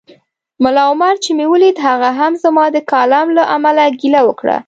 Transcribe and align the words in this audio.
ملا 0.63 0.83
عمر 0.91 1.13
چي 1.23 1.31
مې 1.37 1.45
ولید 1.53 1.75
هغه 1.87 2.09
هم 2.19 2.33
زما 2.43 2.65
د 2.71 2.77
کالم 2.91 3.27
له 3.37 3.43
امله 3.55 3.83
ګیله 3.99 4.21
وکړه 4.25 4.57